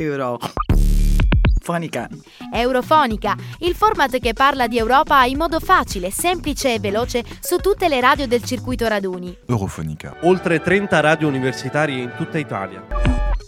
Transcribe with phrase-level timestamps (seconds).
[0.00, 2.08] Eurofonica.
[2.50, 7.86] Eurofonica, il format che parla di Europa in modo facile, semplice e veloce su tutte
[7.86, 9.36] le radio del circuito raduni.
[9.46, 10.16] Eurofonica.
[10.22, 12.86] Oltre 30 radio universitarie in tutta Italia.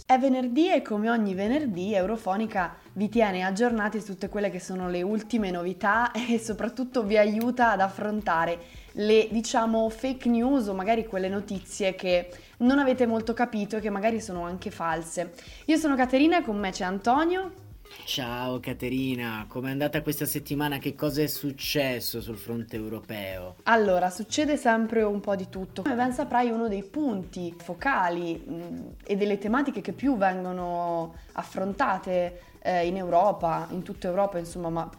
[0.05, 4.89] È venerdì e come ogni venerdì Eurofonica vi tiene aggiornati su tutte quelle che sono
[4.89, 8.59] le ultime novità e soprattutto vi aiuta ad affrontare
[8.93, 13.89] le diciamo fake news o magari quelle notizie che non avete molto capito e che
[13.89, 15.33] magari sono anche false.
[15.65, 17.61] Io sono Caterina e con me c'è Antonio.
[18.05, 20.77] Ciao Caterina, com'è andata questa settimana?
[20.77, 23.57] Che cosa è successo sul fronte europeo?
[23.63, 25.83] Allora, succede sempre un po' di tutto.
[25.83, 32.52] Come ben saprai, uno dei punti focali mh, e delle tematiche che più vengono affrontate
[32.63, 34.89] eh, in Europa, in tutta Europa, insomma, ma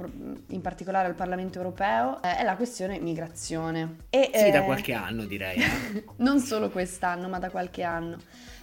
[0.48, 3.96] in particolare al Parlamento europeo, eh, è la questione migrazione.
[4.10, 5.56] E, sì, da eh, qualche anno direi.
[5.56, 6.04] Eh.
[6.18, 8.18] non solo quest'anno, ma da qualche anno.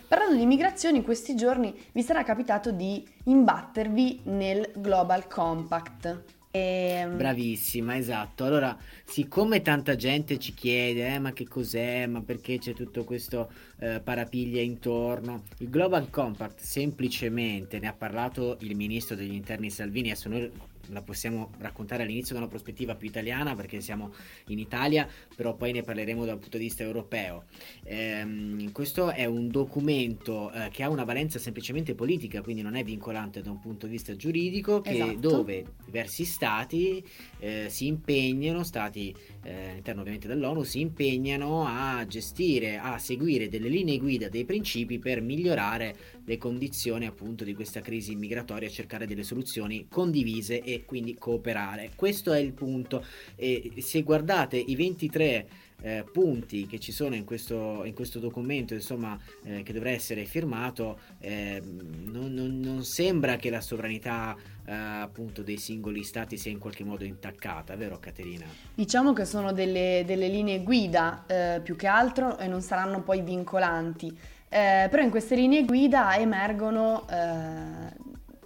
[0.07, 6.23] Parlando di migrazioni, in questi giorni vi sarà capitato di imbattervi nel Global Compact.
[6.51, 6.59] E...
[6.59, 8.43] Ehm, Bravissima, esatto.
[8.43, 13.49] Allora, siccome tanta gente ci chiede, eh, ma che cos'è, ma perché c'è tutto questo
[13.79, 20.11] eh, parapiglia intorno, il Global Compact semplicemente ne ha parlato il ministro degli interni Salvini,
[20.11, 20.51] adesso noi
[20.89, 24.13] la possiamo raccontare all'inizio da una prospettiva più italiana perché siamo
[24.47, 27.45] in Italia, però poi ne parleremo dal punto di vista europeo.
[27.83, 32.83] Ehm, questo è un documento eh, che ha una valenza semplicemente politica, quindi non è
[32.83, 35.17] vincolante da un punto di vista giuridico, che, esatto.
[35.19, 37.03] dove diversi stati
[37.39, 43.69] eh, si impegnano, stati eh, all'interno ovviamente dell'ONU, si impegnano a gestire, a seguire delle
[43.69, 49.23] linee guida, dei principi per migliorare le condizioni appunto di questa crisi migratoria, cercare delle
[49.23, 51.91] soluzioni condivise e quindi cooperare.
[51.95, 53.05] Questo è il punto.
[53.35, 55.47] E se guardate i 23
[55.81, 60.25] eh, punti che ci sono in questo, in questo documento, insomma, eh, che dovrà essere
[60.25, 66.51] firmato, eh, non, non, non, sembra che la sovranità eh, appunto dei singoli stati sia
[66.51, 68.45] in qualche modo intaccata, vero Caterina?
[68.73, 73.21] Diciamo che sono delle, delle linee guida eh, più che altro e non saranno poi
[73.21, 74.15] vincolanti.
[74.53, 77.05] Eh, però in queste linee guida emergono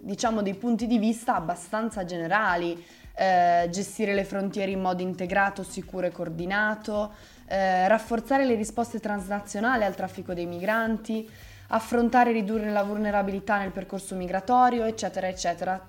[0.06, 2.82] diciamo dei punti di vista abbastanza generali,
[3.16, 7.14] eh, gestire le frontiere in modo integrato, sicuro e coordinato,
[7.48, 11.28] eh, rafforzare le risposte transnazionali al traffico dei migranti,
[11.70, 15.84] affrontare e ridurre la vulnerabilità nel percorso migratorio, eccetera, eccetera.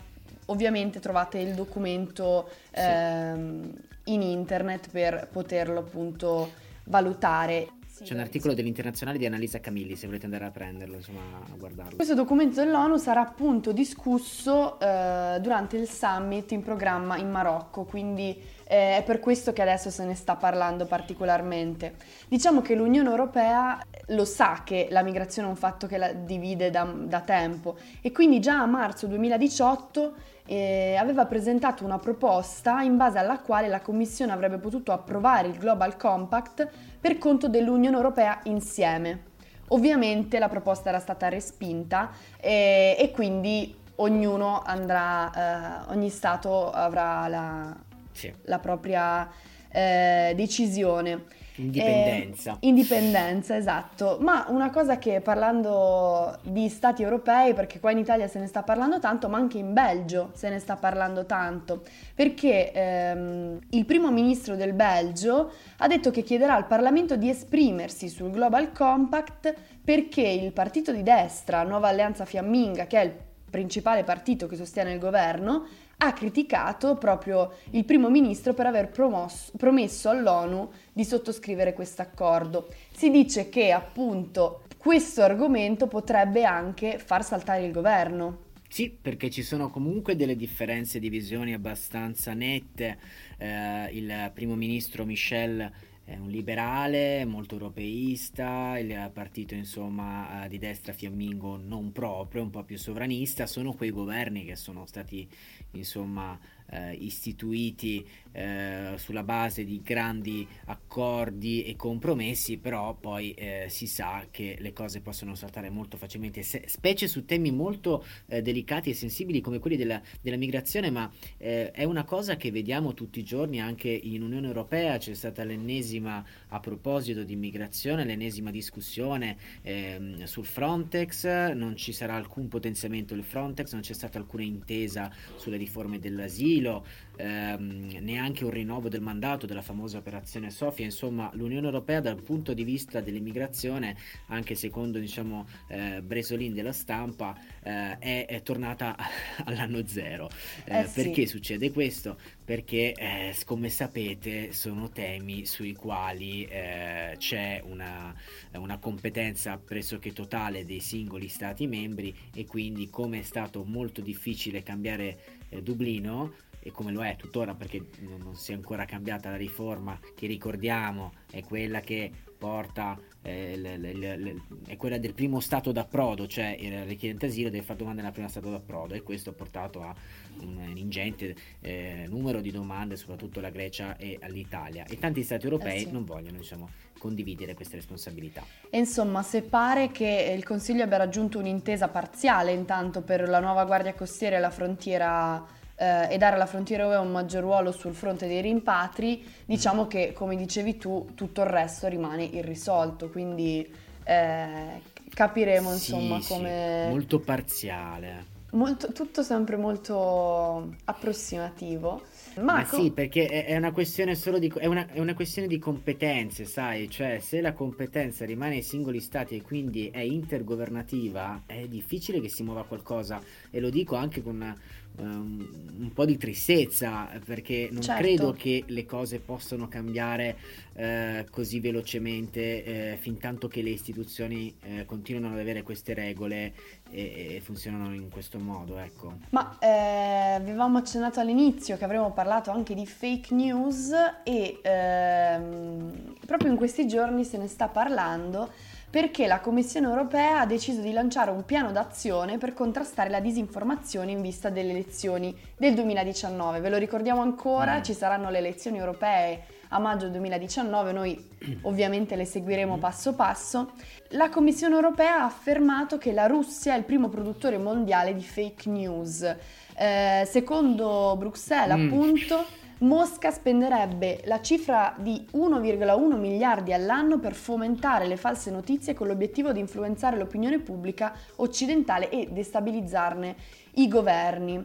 [0.46, 2.80] Ovviamente trovate il documento sì.
[2.80, 3.72] ehm,
[4.04, 6.52] in internet per poterlo appunto
[6.84, 7.68] valutare.
[8.02, 11.96] C'è un articolo dell'Internazionale di Annalisa Camilli, se volete andare a prenderlo, insomma, a guardarlo.
[11.96, 18.38] Questo documento dell'ONU sarà appunto discusso eh, durante il summit in programma in Marocco, quindi
[18.66, 21.94] eh, è per questo che adesso se ne sta parlando particolarmente.
[22.28, 26.70] Diciamo che l'Unione Europea lo sa che la migrazione è un fatto che la divide
[26.70, 30.14] da, da tempo e quindi già a marzo 2018
[30.46, 35.58] eh, aveva presentato una proposta in base alla quale la Commissione avrebbe potuto approvare il
[35.58, 36.68] Global Compact
[37.00, 39.34] per conto dell'Unione Europea insieme.
[39.68, 42.10] Ovviamente la proposta era stata respinta
[42.40, 47.76] eh, e quindi ognuno andrà, eh, ogni Stato avrà la,
[48.16, 48.32] sì.
[48.44, 49.30] la propria
[49.70, 51.24] eh, decisione.
[51.56, 52.52] Indipendenza.
[52.52, 54.18] Eh, indipendenza, esatto.
[54.20, 58.62] Ma una cosa che parlando di stati europei, perché qua in Italia se ne sta
[58.62, 61.82] parlando tanto, ma anche in Belgio se ne sta parlando tanto,
[62.14, 68.08] perché ehm, il primo ministro del Belgio ha detto che chiederà al Parlamento di esprimersi
[68.08, 73.12] sul Global Compact perché il partito di destra, Nuova Alleanza Fiamminga, che è il
[73.48, 75.66] principale partito che sostiene il governo,
[75.98, 82.68] ha criticato proprio il primo ministro per aver promosso, promesso all'ONU di sottoscrivere questo accordo.
[82.92, 88.44] Si dice che appunto questo argomento potrebbe anche far saltare il governo.
[88.68, 92.98] Sì, perché ci sono comunque delle differenze di visioni abbastanza nette.
[93.38, 95.70] Eh, il primo ministro Michel
[96.06, 102.50] è un liberale, molto europeista, il partito insomma eh, di destra fiammingo non proprio, un
[102.50, 105.28] po' più sovranista, sono quei governi che sono stati
[105.72, 106.38] insomma
[106.70, 114.26] eh, istituiti eh, sulla base di grandi accordi e compromessi, però poi eh, si sa
[114.30, 118.94] che le cose possono saltare molto facilmente, se, specie su temi molto eh, delicati e
[118.94, 123.24] sensibili come quelli della, della migrazione, ma eh, è una cosa che vediamo tutti i
[123.24, 130.24] giorni anche in Unione Europea, c'è stata l'ennesima a proposito di immigrazione, l'ennesima discussione ehm,
[130.24, 135.56] sul Frontex, non ci sarà alcun potenziamento del Frontex, non c'è stata alcuna intesa sulle
[135.56, 136.84] riforme dell'asilo d'asilo,
[137.16, 142.52] ehm, neanche un rinnovo del mandato della famosa operazione Sofia, insomma l'Unione Europea dal punto
[142.54, 148.96] di vista dell'immigrazione, anche secondo diciamo, eh, Bresolin della stampa, eh, è, è, tornata
[149.44, 150.30] all'anno zero.
[150.64, 152.18] Eh, eh, perché succede questo?
[152.44, 158.14] Perché eh, come sapete sono temi sui quali eh, c'è una,
[158.52, 164.62] una competenza pressoché totale dei singoli Stati membri e quindi come è stato molto difficile
[164.62, 166.34] cambiare Dublino,
[166.66, 171.12] e come lo è tuttora perché non si è ancora cambiata la riforma che ricordiamo
[171.30, 176.56] è quella che porta eh, le, le, le, è quella del primo stato d'approdo cioè
[176.58, 179.94] il richiedente asilo deve fare domande nel primo stato d'approdo e questo ha portato a
[180.40, 185.44] un, un ingente eh, numero di domande soprattutto alla Grecia e all'Italia e tanti stati
[185.44, 185.92] europei eh sì.
[185.92, 188.42] non vogliono diciamo condividere queste responsabilità.
[188.70, 193.66] E insomma, se pare che il Consiglio abbia raggiunto un'intesa parziale intanto per la nuova
[193.66, 195.44] Guardia Costiera e la frontiera
[195.76, 200.12] eh, e dare alla frontiera UE un maggior ruolo sul fronte dei rimpatri, diciamo che
[200.12, 203.68] come dicevi tu tutto il resto rimane irrisolto, quindi
[204.04, 206.84] eh, capiremo insomma sì, come...
[206.86, 208.34] Sì, molto parziale.
[208.50, 212.00] Molto, tutto sempre molto approssimativo.
[212.40, 216.44] Ma sì, perché è, una questione solo di, è una, è una questione di competenze,
[216.44, 216.88] sai?
[216.88, 222.28] Cioè, se la competenza rimane ai singoli stati e quindi è intergovernativa, è difficile che
[222.28, 223.20] si muova qualcosa.
[223.50, 224.56] E lo dico anche con una,
[224.98, 228.02] um, un po' di tristezza perché non certo.
[228.02, 230.36] credo che le cose possano cambiare
[230.74, 236.54] uh, così velocemente uh, fin tanto che le istituzioni uh, continuano ad avere queste regole
[236.90, 239.18] e, e funzionano in questo modo ecco.
[239.30, 243.92] ma eh, avevamo accennato all'inizio che avremmo parlato anche di fake news
[244.24, 248.50] e ehm, proprio in questi giorni se ne sta parlando
[248.96, 254.10] perché la Commissione europea ha deciso di lanciare un piano d'azione per contrastare la disinformazione
[254.10, 256.60] in vista delle elezioni del 2019.
[256.60, 257.82] Ve lo ricordiamo ancora, mm.
[257.82, 261.28] ci saranno le elezioni europee a maggio 2019, noi
[261.64, 263.72] ovviamente le seguiremo passo passo.
[264.12, 268.70] La Commissione europea ha affermato che la Russia è il primo produttore mondiale di fake
[268.70, 269.36] news.
[269.76, 271.86] Eh, secondo Bruxelles, mm.
[271.86, 272.46] appunto,
[272.78, 279.50] Mosca spenderebbe la cifra di 1,1 miliardi all'anno per fomentare le false notizie con l'obiettivo
[279.52, 283.34] di influenzare l'opinione pubblica occidentale e destabilizzarne
[283.76, 284.62] i governi.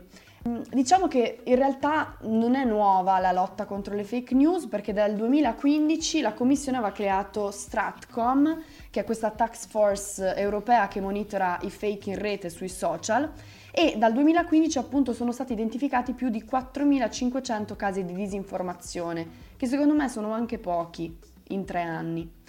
[0.48, 4.92] Mm, diciamo che in realtà non è nuova la lotta contro le fake news perché
[4.92, 11.60] dal 2015 la Commissione aveva creato Stratcom, che è questa task force europea che monitora
[11.62, 13.32] i fake in rete sui social
[13.72, 19.28] e dal 2015 appunto sono stati identificati più di 4.500 casi di disinformazione,
[19.58, 21.16] che secondo me sono anche pochi
[21.50, 22.40] in tre anni.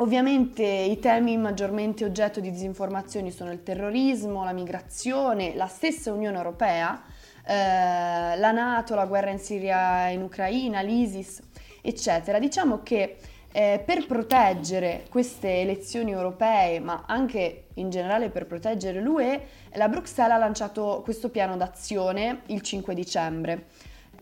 [0.00, 6.36] Ovviamente i temi maggiormente oggetto di disinformazioni sono il terrorismo, la migrazione, la stessa Unione
[6.36, 7.02] Europea,
[7.48, 11.40] eh, la Nato, la guerra in Siria e in Ucraina, l'ISIS,
[11.80, 12.38] eccetera.
[12.38, 13.16] Diciamo che
[13.50, 20.34] eh, per proteggere queste elezioni europee, ma anche in generale per proteggere l'UE, la Bruxelles
[20.34, 23.66] ha lanciato questo piano d'azione il 5 dicembre.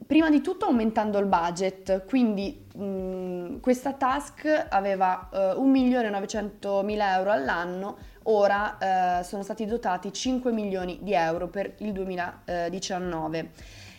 [0.07, 7.97] Prima di tutto aumentando il budget, quindi mh, questa task aveva uh, 1.900.000 euro all'anno,
[8.29, 13.51] ora uh, sono stati dotati 5 milioni di euro per il 2019.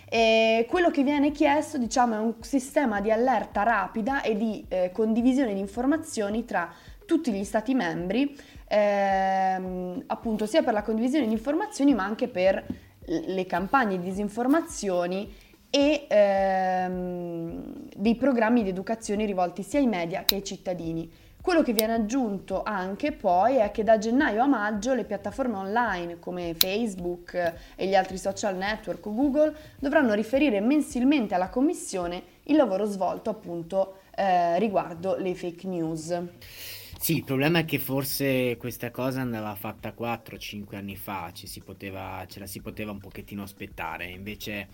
[0.09, 4.91] E quello che viene chiesto diciamo, è un sistema di allerta rapida e di eh,
[4.93, 6.71] condivisione di informazioni tra
[7.05, 8.37] tutti gli stati membri,
[8.67, 12.65] ehm, appunto sia per la condivisione di informazioni ma anche per
[13.05, 15.33] le campagne di disinformazioni
[15.69, 21.09] e ehm, dei programmi di educazione rivolti sia ai media che ai cittadini.
[21.47, 26.19] Quello che viene aggiunto anche poi è che da gennaio a maggio le piattaforme online
[26.19, 32.57] come Facebook e gli altri social network o Google dovranno riferire mensilmente alla Commissione il
[32.57, 36.21] lavoro svolto appunto eh, riguardo le fake news.
[36.99, 41.31] Sì, il problema è che forse questa cosa andava fatta 4-5 anni fa,
[41.63, 44.67] poteva, ce la si poteva un pochettino aspettare, invece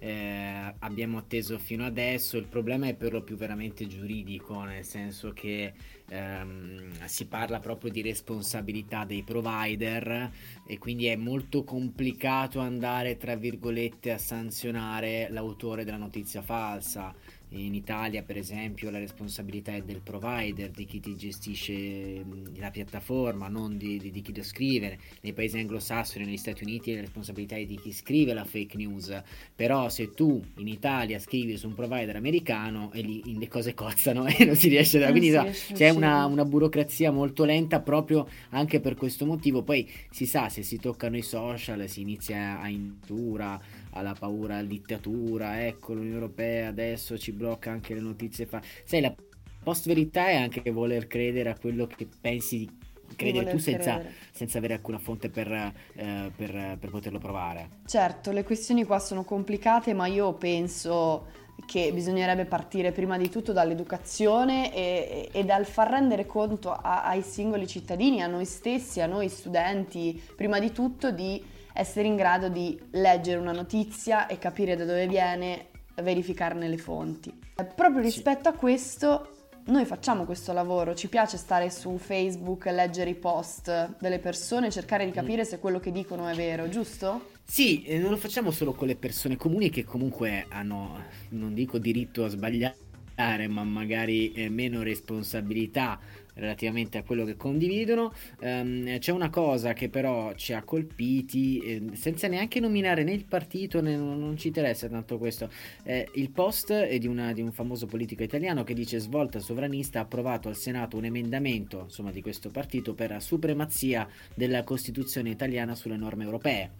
[0.00, 5.32] eh, abbiamo atteso fino adesso, il problema è per lo più veramente giuridico, nel senso
[5.32, 5.72] che
[6.08, 10.30] ehm, si parla proprio di responsabilità dei provider
[10.66, 17.14] e quindi è molto complicato andare, tra virgolette, a sanzionare l'autore della notizia falsa
[17.50, 22.22] in Italia, per esempio, la responsabilità è del provider, di chi ti gestisce
[22.56, 24.98] la piattaforma, non di, di, di chi lo scrive.
[25.22, 29.22] Nei paesi anglosassoni, negli Stati Uniti, la responsabilità è di chi scrive la fake news.
[29.54, 34.26] Però, se tu in Italia scrivi su un provider americano, e lì le cose cozzano
[34.28, 35.10] e non si riesce a.
[35.10, 39.62] Quindi no, c'è una, una, burocrazia molto lenta proprio anche per questo motivo.
[39.62, 43.58] Poi si sa, se si toccano i social, si inizia a indura
[43.98, 48.60] alla paura, alla dittatura, ecco l'Unione Europea adesso ci blocca anche le notizie fa...
[48.84, 49.14] Sai, la
[49.62, 52.70] post verità è anche voler credere a quello che pensi di
[53.16, 57.68] credere tu senza, senza, avere alcuna fonte per, eh, per, per poterlo provare.
[57.86, 61.26] Certo, le questioni qua sono complicate, ma io penso
[61.66, 67.22] che bisognerebbe partire prima di tutto dall'educazione e, e dal far rendere conto a, ai
[67.22, 71.42] singoli cittadini, a noi stessi, a noi studenti, prima di tutto di
[71.78, 75.68] essere in grado di leggere una notizia e capire da dove viene,
[76.02, 77.32] verificarne le fonti.
[77.74, 78.56] Proprio rispetto sì.
[78.56, 79.32] a questo
[79.66, 85.04] noi facciamo questo lavoro, ci piace stare su Facebook, leggere i post delle persone, cercare
[85.04, 85.14] di mm.
[85.14, 87.30] capire se quello che dicono è vero, giusto?
[87.44, 92.24] Sì, non lo facciamo solo con le persone comuni che comunque hanno, non dico diritto
[92.24, 95.98] a sbagliare, ma magari eh, meno responsabilità
[96.38, 98.12] relativamente a quello che condividono.
[98.40, 103.24] Um, c'è una cosa che però ci ha colpiti, eh, senza neanche nominare né il
[103.24, 105.50] partito, né, non ci interessa tanto questo.
[105.84, 109.98] Eh, il post è di, una, di, un famoso politico italiano che dice svolta sovranista
[109.98, 115.30] ha approvato al Senato un emendamento insomma, di questo partito per la supremazia della Costituzione
[115.30, 116.70] italiana sulle norme europee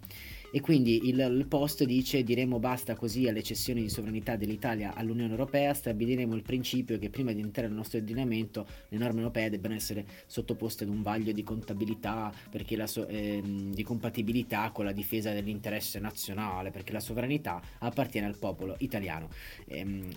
[0.50, 5.31] e quindi il, il, post dice diremo basta così alle cessioni di sovranità dell'Italia all'Unione
[5.31, 9.75] Europea, stabiliremo il principio che prima di entrare nel nostro ordinamento le norme europee debbano
[9.75, 14.93] essere sottoposte ad un vaglio di contabilità perché la so, eh, di compatibilità con la
[14.93, 19.28] difesa dell'interesse nazionale, perché la sovranità appartiene al popolo italiano.
[19.67, 20.09] Ehm,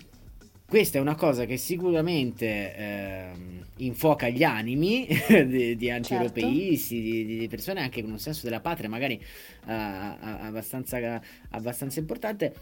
[0.66, 3.30] questa è una cosa che sicuramente eh,
[3.76, 7.26] infuoca gli animi di, di anti-europeisti, certo.
[7.26, 9.14] di, di, persone anche con un senso della patria magari
[9.66, 12.54] uh, abbastanza, abbastanza importante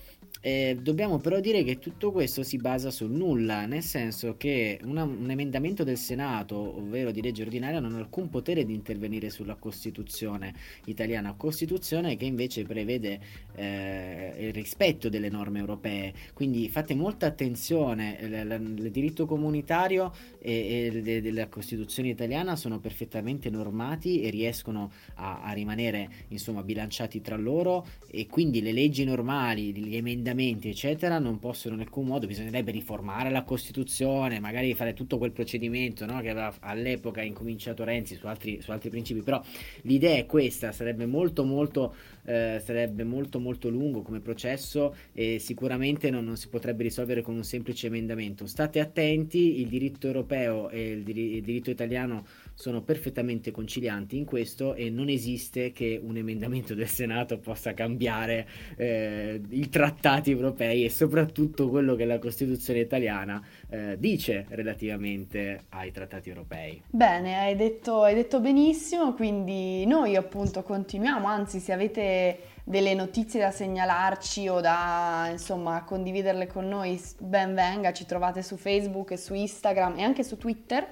[0.43, 5.03] eh, dobbiamo però dire che tutto questo si basa sul nulla, nel senso che una,
[5.03, 9.57] un emendamento del Senato, ovvero di legge ordinaria, non ha alcun potere di intervenire sulla
[9.57, 10.55] Costituzione
[10.87, 13.21] italiana, Costituzione che invece prevede
[13.55, 16.15] eh, il rispetto delle norme europee.
[16.33, 24.23] Quindi fate molta attenzione, il, diritto comunitario e, e della Costituzione italiana sono perfettamente normati
[24.23, 29.97] e riescono a, a rimanere insomma bilanciati tra loro e quindi le leggi normali, gli
[29.97, 35.33] emendamenti, eccetera, non possono in alcun modo, bisognerebbe riformare la Costituzione, magari fare tutto quel
[35.33, 39.43] procedimento no, che aveva all'epoca incominciato Renzi su altri, su altri principi, però
[39.83, 46.11] l'idea è questa, sarebbe molto molto, eh, sarebbe molto molto lungo come processo e sicuramente
[46.11, 48.47] non, non, si potrebbe risolvere con un semplice emendamento.
[48.47, 54.27] State attenti, il diritto europeo e il, dir- il diritto italiano sono perfettamente concilianti in
[54.27, 58.47] questo e non esiste che un emendamento del Senato possa cambiare
[58.77, 65.91] eh, i trattati europei e soprattutto quello che la Costituzione italiana eh, dice relativamente ai
[65.91, 66.83] trattati europei.
[66.91, 72.39] Bene, hai detto, hai detto benissimo, quindi noi appunto continuiamo, anzi se avete
[72.71, 78.57] delle notizie da segnalarci o da insomma condividerle con noi, ben venga, ci trovate su
[78.57, 80.87] Facebook su Instagram e anche su Twitter.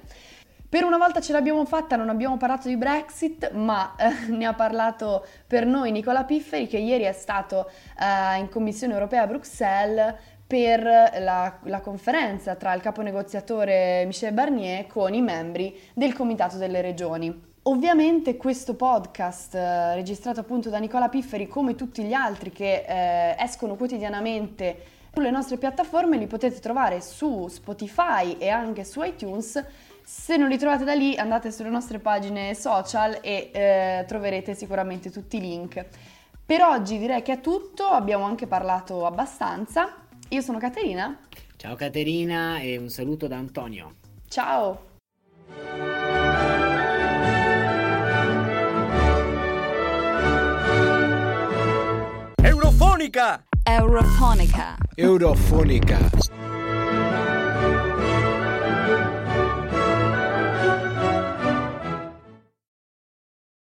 [0.68, 4.54] Per una volta ce l'abbiamo fatta, non abbiamo parlato di Brexit, ma eh, ne ha
[4.54, 10.14] parlato per noi Nicola Pifferi che ieri è stato eh, in Commissione europea a Bruxelles
[10.48, 16.56] per la, la, conferenza tra il capo negoziatore Michel Barnier con i membri del Comitato
[16.56, 17.47] delle Regioni.
[17.68, 23.36] Ovviamente questo podcast eh, registrato appunto da Nicola Pifferi come tutti gli altri che eh,
[23.38, 29.62] escono quotidianamente sulle nostre piattaforme li potete trovare su Spotify e anche su iTunes
[30.02, 35.10] se non li trovate da lì andate sulle nostre pagine social e eh, troverete sicuramente
[35.10, 35.84] tutti i link.
[36.46, 40.06] Per oggi direi che è tutto, abbiamo anche parlato abbastanza.
[40.30, 41.18] Io sono Caterina.
[41.56, 43.96] Ciao Caterina e un saluto da Antonio.
[44.26, 44.86] Ciao.
[53.08, 53.42] Eurofonica!
[53.64, 54.76] Eurofonica.
[54.96, 55.98] Eurofonica.